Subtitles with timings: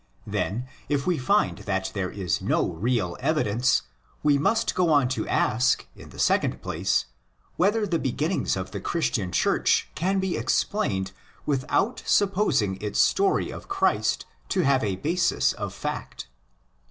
[0.25, 3.83] Then, if we find that there is no real evidence,
[4.23, 7.05] we must go on to ask, in the second place,
[7.55, 11.11] whether the beginnings of the Christian Church can be explained
[11.45, 16.27] without supposing its story of Christ to have a basis of fact.